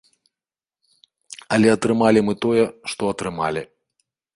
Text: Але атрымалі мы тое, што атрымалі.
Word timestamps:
Але 1.57 1.67
атрымалі 1.75 2.19
мы 2.31 2.39
тое, 2.47 2.63
што 2.95 3.03
атрымалі. 3.17 3.61